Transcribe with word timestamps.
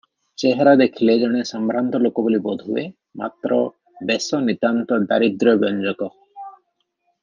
ଚେହେରା 0.43 0.71
ଦେଖିଲେ 0.81 1.15
ଜଣେ 1.23 1.41
ସମ୍ଭ୍ରାନ୍ତ 1.49 2.01
ଲୋକ 2.05 2.23
ବୋଲି 2.29 2.41
ବୋଧ 2.47 2.67
ହୁଏ; 2.71 2.87
ମାତ୍ର 3.23 3.61
ବେଶ 4.13 4.43
ନିତାନ୍ତ 4.49 4.99
ଦାରିଦ୍ର୍ୟବ୍ୟଞ୍ଜକ। 5.15 6.13